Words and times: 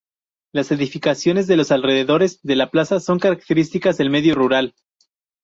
Las 0.51 0.71
edificaciones 0.71 1.45
de 1.45 1.55
los 1.57 1.71
alrededores 1.71 2.41
de 2.41 2.55
la 2.55 2.71
plaza 2.71 2.99
son 2.99 3.19
características 3.19 3.99
del 3.99 4.09
medio 4.09 4.33
rural. 4.33 4.73